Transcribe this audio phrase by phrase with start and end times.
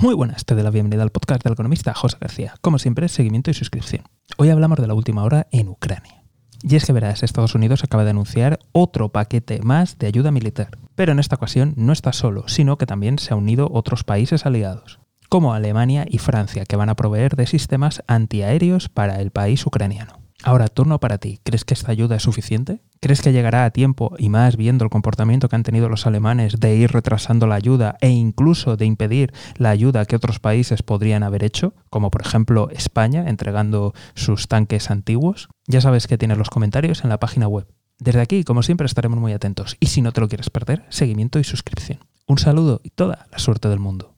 [0.00, 2.54] Muy buenas, te doy la bienvenida al podcast del economista José García.
[2.62, 4.04] Como siempre, seguimiento y suscripción.
[4.38, 6.24] Hoy hablamos de la última hora en Ucrania.
[6.62, 10.78] Y es que verás, Estados Unidos acaba de anunciar otro paquete más de ayuda militar.
[10.94, 14.46] Pero en esta ocasión no está solo, sino que también se han unido otros países
[14.46, 19.66] aliados, como Alemania y Francia, que van a proveer de sistemas antiaéreos para el país
[19.66, 20.19] ucraniano.
[20.42, 21.40] Ahora, turno para ti.
[21.42, 22.80] ¿Crees que esta ayuda es suficiente?
[23.00, 26.58] ¿Crees que llegará a tiempo y más viendo el comportamiento que han tenido los alemanes
[26.58, 31.22] de ir retrasando la ayuda e incluso de impedir la ayuda que otros países podrían
[31.22, 35.48] haber hecho, como por ejemplo España entregando sus tanques antiguos?
[35.66, 37.66] Ya sabes que tienes los comentarios en la página web.
[37.98, 41.38] Desde aquí, como siempre, estaremos muy atentos y si no te lo quieres perder, seguimiento
[41.38, 42.00] y suscripción.
[42.26, 44.14] Un saludo y toda la suerte del mundo.